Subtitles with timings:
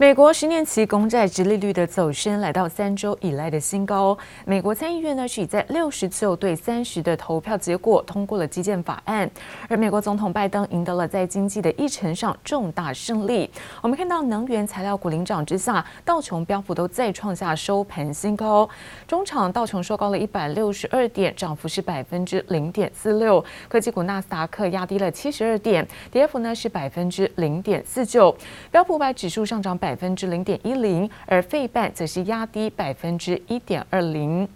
[0.00, 4.16] 美国十年期公债殖利率的走升来到三周以来的新高。
[4.44, 9.28] 美国参议院呢是以在六十九对三十的投票结果通过了基建法案，
[9.68, 13.50] 而美国总统拜登赢得了在经济的议程上重大胜利。
[13.82, 18.68] 我们看到能源材料股领涨之下，道琼标普都再创下收盘新高。
[19.04, 23.44] 中场道琼收高了一百六十二点，涨幅是百分之零点四六。
[23.68, 28.32] 科技股纳斯达克压低了七十二点，跌幅呢是百分之零点四九。
[28.70, 29.87] 标普五百指数上涨百。
[29.88, 34.46] 百分之零点一零，而费半则是压低百分之一点二零。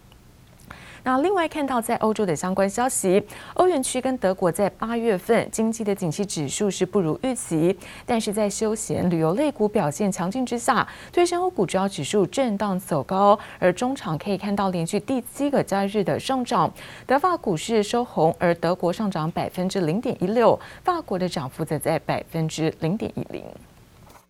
[1.05, 16.71] 那另外看到在欧洲的相关消息，欧元区跟德国在八月份经济的景气指数是不如预期，但是在休闲旅游类股表现强劲之下，推升欧股主要指数震荡走高，而中场可以看到连续第七个交易日的上涨，
[17.07, 23.43] 德法股市收红，而德国上涨百分之零点一六，法国的涨幅则在百分之零点一零。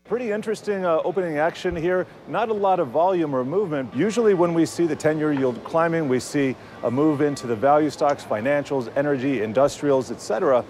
[0.09, 2.05] Pretty interesting uh, opening action here.
[2.29, 3.93] Not a lot of volume or movement.
[3.93, 7.55] Usually, when we see the 10 year yield climbing, we see a move into the
[7.55, 10.63] value stocks, financials, energy, industrials, etc.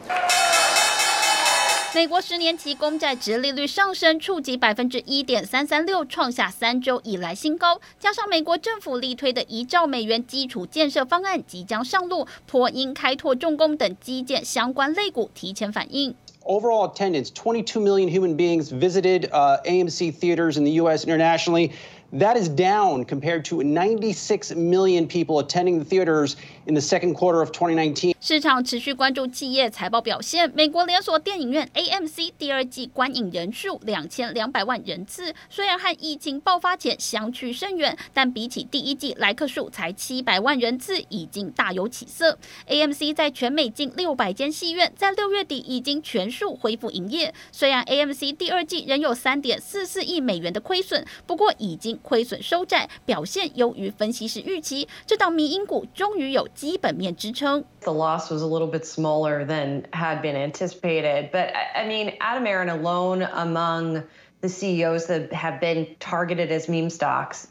[1.93, 7.79] 美国十年期公债殖利率上升，触及百分之一点三三六，创下三周以来新高。
[7.99, 16.15] 加上美国政府力推的一兆美元基础建设方案即将上路，波音、开拓重工等基建相关类股提前反应。
[16.44, 21.72] overall attendance 22 million human beings visited uh, AMC theaters in the US internationally.
[22.12, 27.40] That is down compared to 96 million people attending the theaters in the second quarter
[27.40, 28.14] of 2019.
[28.20, 30.52] 市场持续关注企业财报表现。
[30.54, 42.38] 美国连锁电影院 AMC 第二季观影人数两千两百万人次，虽然和疫情爆发前相去甚远，但比起第一季来客数才七百万人次，已经大有起色。
[42.68, 47.32] AMC 在全美近六百间戏院，在六月底已经全数恢复营业。
[47.50, 51.98] 虽然 AMC 第二季仍有三点四四亿美元的亏损，不过已经。
[52.01, 57.63] 亏损收窄，表现优于分析师预期，这档迷因股终于有基本面支撑。
[57.81, 62.69] The loss was a little bit smaller than had been anticipated, but I mean, Adam Aron
[62.69, 64.03] alone among
[64.41, 67.47] the CEOs that have been targeted as meme stocks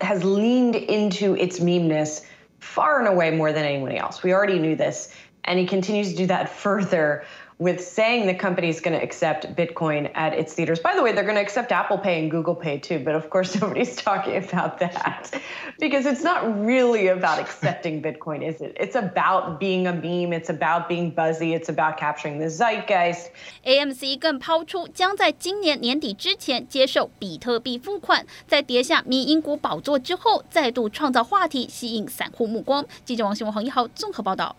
[0.00, 2.22] has leaned into its memeness
[2.60, 4.22] far and away more than anyone else.
[4.22, 5.12] We already knew this,
[5.44, 7.24] and he continues to do that further.
[7.58, 10.78] with saying the company is going to accept Bitcoin at its theaters.
[10.78, 13.30] By the way, they're going to accept Apple Pay and Google Pay too, but of
[13.30, 15.30] course nobody's talking about that
[15.78, 18.76] because it's not really about accepting Bitcoin, is it?
[18.78, 23.30] It's about being a meme, it's about being buzzy, it's about capturing the zeitgeist.
[23.64, 32.84] AMC 更抛出将在今年年底之前接受比特币付款，在跌下迷因股宝座之后，再度创造话题，吸引散户目光。
[33.06, 34.56] 记者王新文、黄一豪综合报道。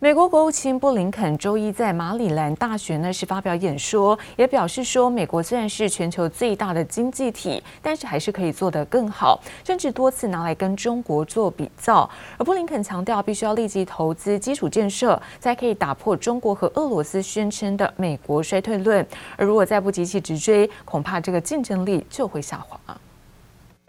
[0.00, 12.10] 美国国务卿布林肯周一在马里兰大学呢是发表演说，也表示说，美国虽然是全球最大的经济体，但是还是可以做得更好，甚至多次拿来跟中国做比较。
[12.36, 19.06] 而布林肯强调，必须要立即投资基础建设，才可以打破中国和俄罗斯宣称的美国衰退论。
[19.36, 22.78] 而如果再不急起直追，恐怕这个竞争力就会下滑。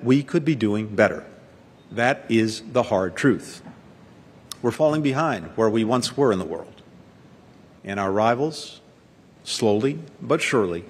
[0.03, 1.23] We could be doing better.
[1.95, 3.64] That is the hard truth.
[4.64, 6.82] We're falling behind where we once were in the world.
[7.84, 8.80] And our rivals,
[9.42, 10.84] slowly but surely,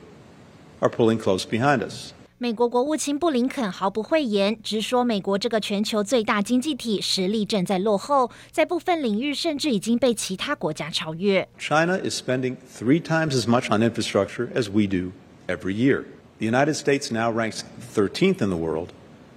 [0.81, 2.12] are pulling close behind us.
[2.42, 11.47] 美国国务卿布林肯毫不讳言，直说美国这个全球最大经济体实力正在落后，在部分领域甚至已经被其他国家超越。
[11.58, 15.12] China is spending three times as much on infrastructure as we do
[15.47, 16.04] every year.
[16.38, 17.60] The United States now ranks
[17.94, 18.88] 13th in the world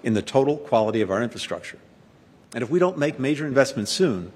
[0.01, 1.79] in the total quality of our infrastructure.
[2.57, 4.31] And if we don't make major investments soon,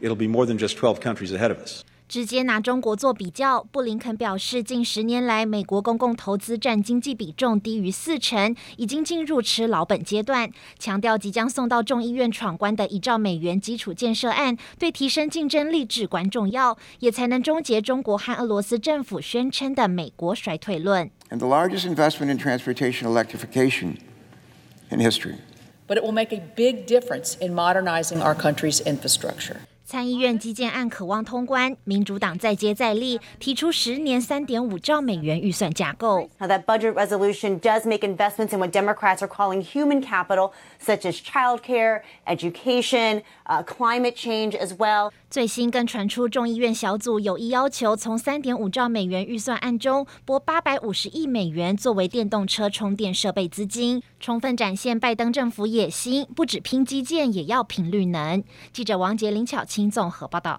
[0.00, 1.82] it'll be more than just 12 countries ahead of us.
[2.06, 10.50] 直接拿中国做比较，布林肯表示，近十年来，美国公共投资占经济比重低于四成，已经进入吃老本阶段。
[10.76, 21.08] 强调即将送到众议院闯关的一兆美元基础建设案，对提升竞争力至关重要，也才能终结中国和俄罗斯政府宣称的美国衰退论。
[21.30, 23.98] And the largest investment in transportation electrification
[24.90, 25.36] in history.
[25.87, 29.61] but it will make a big difference in modernizing our country's infrastructure.
[29.85, 36.27] 参议院基建案渴望通关，民主党再接再厉，提出十年三点五兆美元预算架构。
[36.39, 40.53] Now that budget resolution does make investments in what Democrats are calling human capital,
[40.83, 45.11] such as childcare, education, uh, climate change as well.
[45.29, 58.43] 最新更传出众议院小组有意要求从三点五兆美元预算案中拨八百五十亿美元作为电动车充电设备资金，充分展现拜登政府野心，不只拼基建，也要拼绿能。
[58.73, 59.63] 记者王杰林巧。
[59.75, 60.57] 轻综合报道。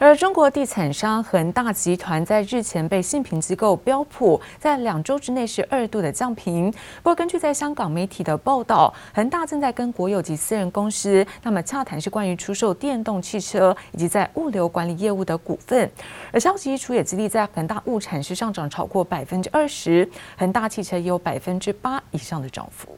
[0.00, 6.68] 而中国地产商恒大集团在日前被信评机构标普在两周之内是二度的降评。
[7.04, 15.88] 不过，根据在香港媒体的报道，恒大正在跟国有及私人公司那么洽谈，是关于出售电动汽车以及在物流管理业务的股份。
[16.32, 22.88] 而消息一出，也激励在恒大物产是上涨超过百分之二十，恒大汽车也有百分之八以上的涨幅。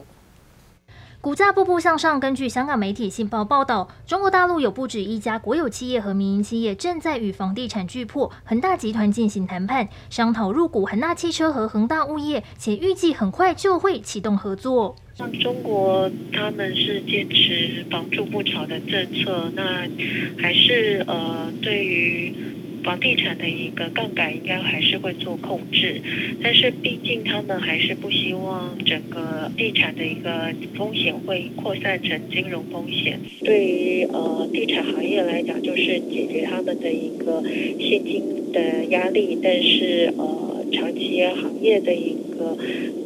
[1.21, 2.17] 股价步步向上。
[2.17, 14.95] 根据香港媒体信报报道，中国大陆有不止一家国有企业和民营企业正在与房地产巨擘恒大集团进行谈判，商讨入股恒大汽车和恒大物业，且预计很快就会启动合作。
[15.15, 19.89] 像中国，他们是坚持房住不炒的政策，那
[20.41, 22.33] 还是呃对于。
[22.83, 26.01] 房地产的一个杠杆应该还是会做控制，
[26.41, 33.19] 但是毕竟他们还是不希望整个地产的一个风险会扩散成金融风险。
[33.43, 37.43] 对于呃地产行业来讲，就是解决他们的一个
[37.79, 42.57] 现金的压力，但是呃长期行业的一个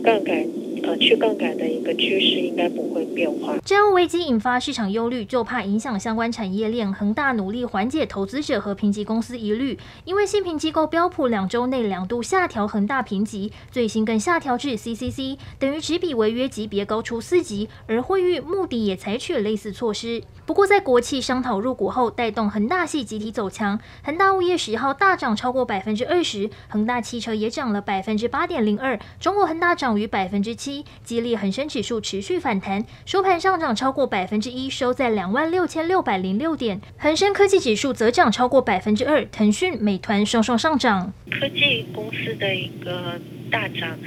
[0.03, 0.62] 杠杆。
[0.83, 3.57] 呃，去杠杆的一个趋势应该不会变化。
[3.63, 6.93] 债务危机引发市场忧虑，就怕影响相关产业链。
[6.93, 17.69] 恒大努力缓解投资者和评级公司疑虑，因为信评机构标普两周内两度下调恒大评级，最新更下调至 CCC，等于只比违约级别高出四级。
[17.87, 20.21] 而惠誉、穆迪也采取了类似措施。
[20.45, 23.79] 不过，在国企商讨入股后，带动恒大系集体走强。
[24.03, 30.72] 恒大物业十号大涨超过百分之二十，恒大汽车也涨了百分之八点零二，中国恒大涨逾百分之七。
[31.03, 36.79] 激励恒生指数持续反弹，收盘上涨超过百分之一，收在两万六千六百零六点。
[36.97, 41.11] 恒生科技指数则涨超过百分之二，腾讯、美团双双上涨。
[41.29, 43.19] 科技公司的一个
[43.51, 43.97] 大涨，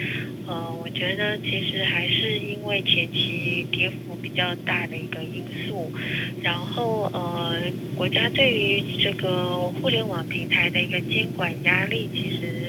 [0.47, 5.93] 呃，我觉得其实还是因为前期跌幅比较大的一个因素，
[6.43, 7.55] 然后呃，
[7.97, 12.66] 国家对于这个互联网平台的一个监管压力，其实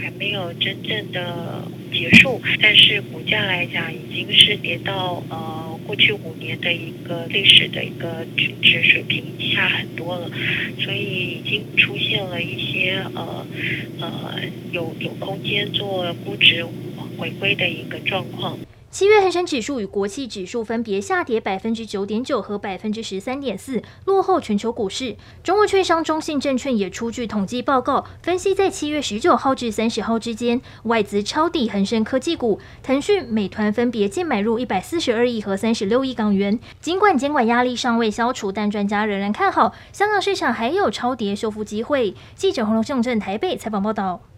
[0.00, 1.62] 还没有真正的。
[1.92, 10.30] 结束，但是股价来讲已经是跌到呃过去五年的一个历史的一个均值水平以下很多了，
[10.78, 13.44] 所以已经出现了一些呃
[14.00, 16.64] 呃有有空间做估值
[17.18, 18.56] 回归的一个状况。
[18.90, 25.14] 七月恒生指数与国企指数分别下跌百分之九点九和百分之十三点四，落后全球股市。
[25.44, 36.58] 中国券商中信证券也出具统计报告，分析在七月十九号至三十号之间，外资抄底恒生科技股，腾讯、美团分别净买入一百四十二亿和三十六亿港元。
[36.80, 42.16] 尽管监管压力尚未消除，但专家仍然看好香港市场还有超跌修复机会。
[42.34, 44.29] 记者洪龙胜镇台北采访报道。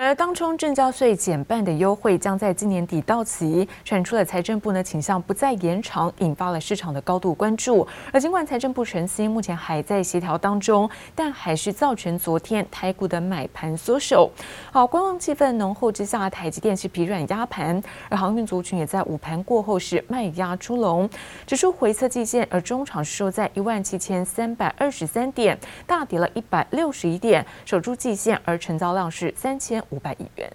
[0.00, 7.84] 而当冲证交税减半的优惠将在今年底到期，传出了财政部呢倾向不再延长，引发了市场的高度关注。
[8.12, 14.30] 而尽管财政部澄清目前还在协调当中，但还是造成昨天台股的买盘缩手。
[14.70, 21.10] 好，观望气氛浓厚之下，台积电是疲软压盘，而航运族群也在午盘过后是卖压出笼，
[21.44, 25.58] 指数回测季线，而中场收在一万七千三百二十三点，
[25.88, 29.82] 大跌了一百六十一点，守住季线，而成交量是三千。
[29.90, 30.50] 五百亿元。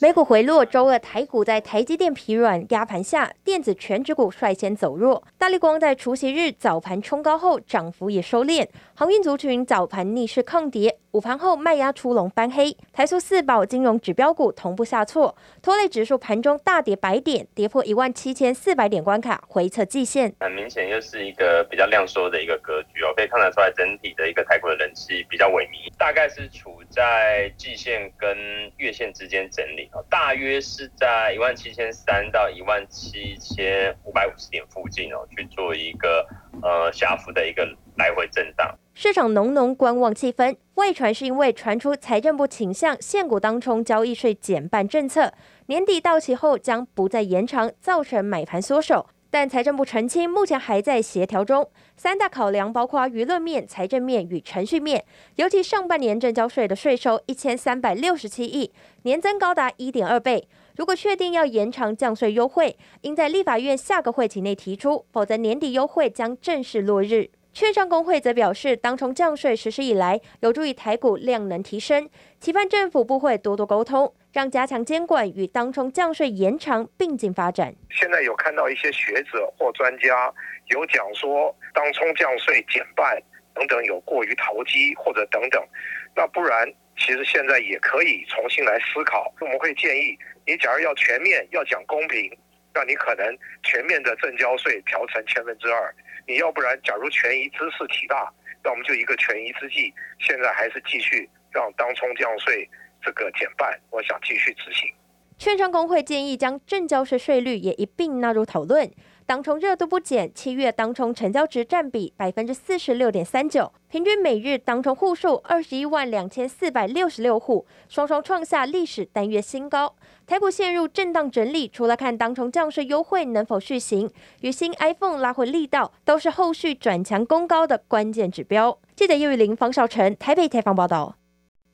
[0.00, 5.22] 美股回落，周二台股在台积电疲软压盘下，电子全指股率先走弱。
[5.36, 8.66] 大力光在除夕日早盘冲高后，涨幅也收敛。
[8.94, 10.98] 航运族群早盘逆势抗跌。
[11.16, 20.34] 午盘后卖压出笼翻黑，台塑四宝金融指标股同步下挫，拖累指数盘中大跌百点，跌破一万七千四百点关卡，回测季线。
[20.40, 28.36] 很明显又是一个比较量缩的一个格局哦，可以看得出来整体的一个台股的人气比较萎靡，大概是处在季线跟
[28.76, 36.28] 月线之间整理哦，大约是在一万七千三到一万七千五百五十点附近哦，去做一个
[36.62, 38.78] 呃狭幅的一个来回震荡。
[38.98, 45.30] 市场浓浓观望气氛，外传是因为传出财政部倾向现股当冲交易税减半政策，
[45.66, 49.04] 年底到期后将不再延长，造成买盘缩手。
[49.28, 51.68] 但财政部澄清，目前还在协调中。
[51.94, 55.04] 三大考量包括舆论面、财政面与程序面。
[55.34, 58.72] 尤其上半年正交税的税收一千三百六十七亿，
[59.02, 60.48] 年增高达一点二倍。
[60.76, 67.28] 如果确定要延长降税优惠，应在立法院下个会期内提出，否则年底优惠将正式落日。
[67.56, 72.06] 券商工会则表示，当冲降税实施以来，有助于台股量能提升，
[72.38, 77.74] 期盼政府部会多多沟通，让加强监管与当冲降税延长并进发展。
[77.88, 80.30] 现在有看到一些学者或专家
[80.66, 83.18] 有讲说，当冲降税减半
[83.54, 85.66] 等等有过于投机或者等等，
[86.14, 89.32] 那不然其实现在也可以重新来思考。
[89.40, 92.30] 我们会建议，你假如要全面要讲公平，
[92.74, 95.94] 那你可能全面的证交税调成千分之二。
[96.26, 98.32] 你要不然，假如权宜之势体大，
[98.64, 102.68] 那我们就一个权宜之计，现在还是继续让当冲降税
[103.00, 104.92] 这个减半，我想继续执行。
[105.38, 108.90] 券商工会建议将证交税税率也一并纳入讨论。
[109.28, 119.96] 当冲热度不减，七月当冲成交值占比百分之四十六点三九，平均每日当冲户数二十一万两千四百六十六户，双双创下历史单月新高。
[120.28, 124.08] 台股陷入震荡整理，除了看当冲降税优惠能否续行，
[124.42, 128.78] 与新 iPhone 拉回力道，都是后续转强攻高的关键指标。
[128.94, 131.16] 记者叶玉玲、方少成台北采访报道。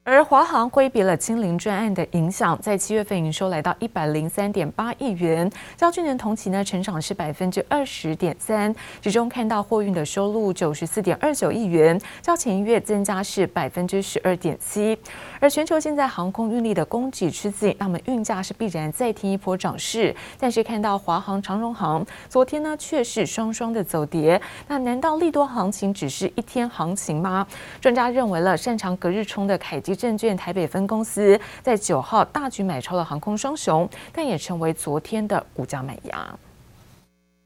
[0.04, 8.74] 而华航挥别了清零专案的影响，在七月份营收来到一百零三点八亿元，较去年同期呢成长是百分之二十点三。
[9.00, 14.98] 其中看到货运的收入九十四点二九亿元，较前一月增加是百分之十二点七。
[15.38, 20.12] 而全球现在航空运力的供给吃紧，那么运价是必然再添一波涨势。
[20.36, 27.46] 但是看到华航、长荣航昨天呢却是双双的走跌，那难道利多行情只是一天行情吗？
[27.80, 36.38] 专家认为了，擅长隔日冲的凯基证券台北分公司在九号大举买超了航空双雄，但也成为昨天的股价买压。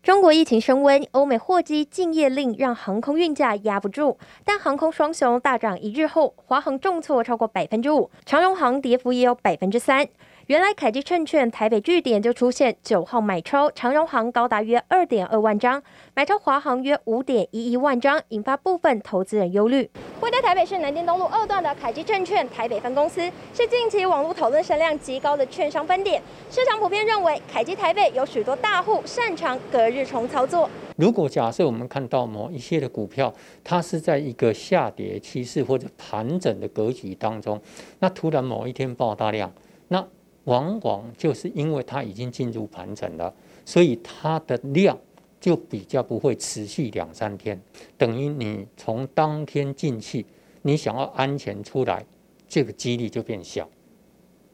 [0.03, 10.07] 中国疫情升温，欧美货机禁业令让航空运价压不住，但航空双雄大涨一日后，华航重挫超过百分之五，长荣航跌幅也有百分之三。
[10.47, 15.83] 原来凯基证券台北据点就出现九号买超长荣行高达约二点二万张，
[16.15, 19.91] 买超华航约五点一一万张，引发部分投资人忧虑。
[20.21, 23.21] 位在台北市南京东路二段的凯基证券台北分公司
[23.53, 30.71] 是近期网络讨论声量极高的券商分点，市场普遍认为凯基台北有许多大户擅长隔日重操作。
[30.97, 33.35] 如果假设我们看到某一些的股票，
[33.65, 37.61] 它是在一个下跌趋势或者盘整的格局当中，
[37.99, 39.53] 那突然某一天爆大量，
[39.89, 40.07] 那
[40.47, 43.33] 往往就是因为它已经进入盘整了，
[43.65, 44.99] 所以它的量
[45.41, 47.61] 就比较不会持续两三天，
[47.97, 50.25] 等于你从当天进去，
[50.63, 52.05] 你想要安全出来，
[52.49, 53.69] 这个几率就变小，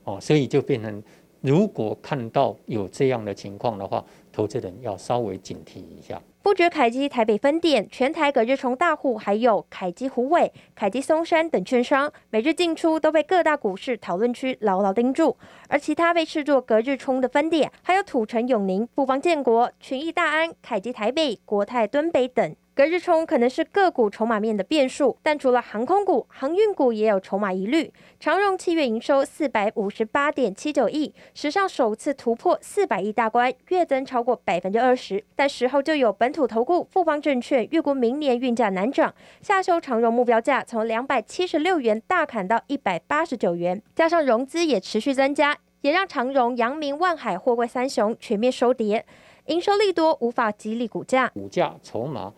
[0.04, 1.02] 哦，所以就变成，
[1.40, 6.20] 如果看到有这样的情况的话，投资人要稍微警惕一下。
[6.42, 15.36] 不止凯基台北分店，全台隔日冲大户还有凯基虎尾、凯基松山等券商，每日进出都被各大股市讨论区牢牢盯住。
[15.68, 22.56] 而其他被视作隔日冲的分店，还有土城永宁、富邦建国、群益大安、凯基台北、国泰敦北等。
[22.74, 27.92] 隔日冲可能是个股筹码面的变数，但除了航空股、航运股也有筹码疑虑。
[28.18, 35.22] 长荣七月营收四百五十八点七九亿，史上首次突破四百亿大关，月增超过百分之二十。
[35.36, 49.04] 但时候就有本土投顾富邦证券预估明年运价难涨，下修长荣目标价从两百七十六元大砍到一百八十九元，加上融资也持续增加，也让长荣、阳明、万海货柜三雄全面收跌，
[49.48, 52.32] 营收利多无法激励股价，股价筹码。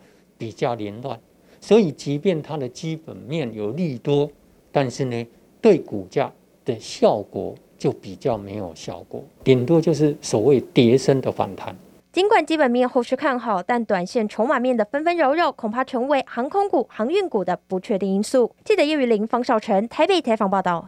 [0.45, 1.19] 比较凌乱，
[1.59, 4.29] 所以即便它的基本面有利多，
[4.71, 5.25] 但是呢，
[5.59, 6.31] 对股价
[6.63, 11.75] 的效果就比较没有效果，顶多就是所谓跌深的反弹。
[12.11, 18.55] 尽管基本面后市看好，但短线筹码面的纷纷扰扰，恐怕成为航空股、航运股的不确定因素。
[18.63, 20.87] 记者叶雨玲、方少成台北采访报道。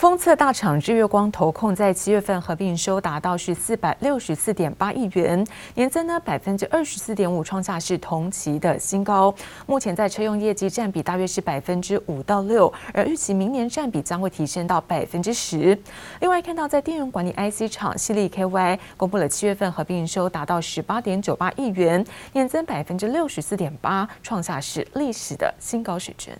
[0.00, 9.34] 封测大厂日月光投控在七月份合并营收达到是四百六十四点八亿元，年增呢百分之二十四点五，创下是同期的新高。
[9.66, 15.78] 目前在车用业绩占比大约是百分之五到六，而预期明年占比将会提升到百分之十。
[16.20, 22.02] 另外看到在电源管理 IC 厂矽力 KY 公布了七月份合并营收达到十八点九八亿元，
[22.32, 26.34] 年增百分之六十四点八，创下是历史的新高水准。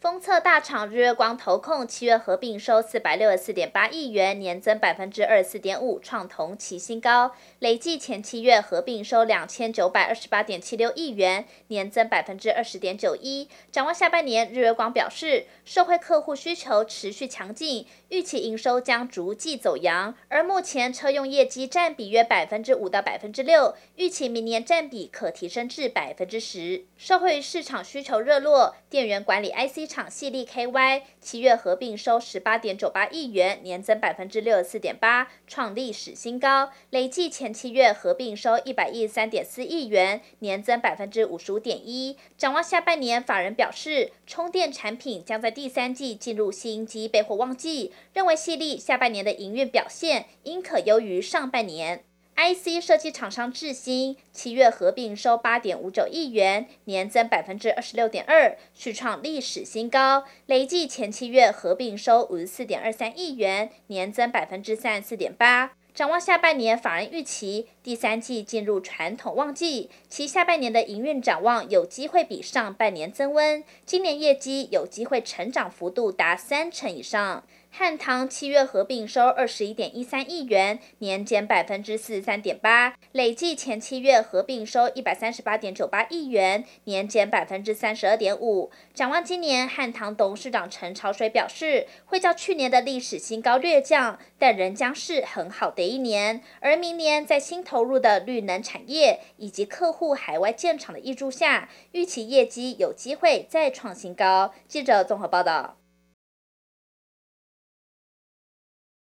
[0.00, 7.32] 封测大厂日月光投控七月合并收四百六十四点八亿元，年增百分之二十四点五，创同期新高。
[7.58, 13.48] 累计前七月合并收两千九百二十八点七六亿元，年增百分之二十点九一。
[13.72, 20.14] 展望下半年，日月光表示，社会客户需求持续强劲，预期营收将逐季走扬。
[20.28, 26.84] 而目前车用业绩占比约百分之五到百分之六，预期明年占比可提升至百分之十。
[26.96, 29.87] 社会市场需求热络，电源管理 IC。
[29.88, 36.70] 厂矽力 KY 七月合并收十八点九八亿元，年增百分之六十四点八，创历史新高。
[36.90, 42.18] 累计前七月合并收一百一十三点四亿元，年增百分之五十五点一。
[42.36, 52.04] 展望下半年，法人表示，充电产品将在第三季进入新机备货旺季，认为系力下半年的营运表现应可优于上半年。
[52.38, 60.22] IC 设计厂商智新七月合并收八点五九亿元，年增百分之二十六点二，续创历史新高。
[60.46, 65.72] 累计前七月合并收五十四点二三亿元，年增百分之三十四点八。
[65.92, 77.42] 展望下半年，法人预期第三季进入传统旺季，其下半年的营运展望有机会比上半年增温，今年业绩有机会成长幅度达三成以上。
[77.78, 88.72] 汉唐七月合并收二十一点一三亿元，年减百分之四十三点八，累计前七月合并收一百三十八点九八亿元，年减百分之三十二点五。
[88.92, 96.42] 展望今年，汉唐董事长陈朝水表示，会较去年的历史新高略降，但仍将是很好的一年。
[96.58, 104.52] 而明年在新投入的绿能产业以及客户海外建厂的挹注下，预期业绩有机会再创新高。
[104.66, 105.76] 记者综合报道。